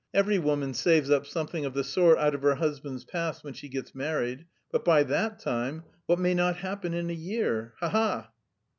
[0.15, 3.69] Every woman saves up something of the sort out of her husband's past when she
[3.69, 5.83] gets married, but by that time...
[6.07, 7.75] what may not happen in a year?
[7.81, 8.31] Ha ha!"